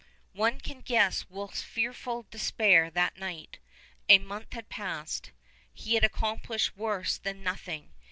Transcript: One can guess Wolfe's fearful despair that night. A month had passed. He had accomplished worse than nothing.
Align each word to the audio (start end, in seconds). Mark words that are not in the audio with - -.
One 0.33 0.59
can 0.59 0.81
guess 0.81 1.29
Wolfe's 1.29 1.61
fearful 1.61 2.25
despair 2.31 2.89
that 2.89 3.17
night. 3.17 3.59
A 4.09 4.17
month 4.17 4.53
had 4.53 4.67
passed. 4.67 5.29
He 5.71 5.93
had 5.93 6.03
accomplished 6.03 6.75
worse 6.75 7.19
than 7.19 7.43
nothing. 7.43 7.91